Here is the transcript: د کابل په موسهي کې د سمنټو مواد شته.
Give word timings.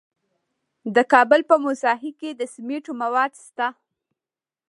د 0.95 0.97
کابل 1.13 1.41
په 1.49 1.55
موسهي 1.63 2.11
کې 2.19 2.29
د 2.33 2.41
سمنټو 2.53 2.91
مواد 3.01 3.31
شته. 3.45 3.67